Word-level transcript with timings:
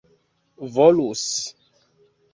volus 0.73 1.29